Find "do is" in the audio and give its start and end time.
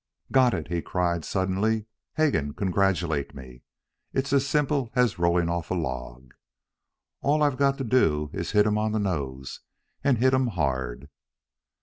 7.83-8.53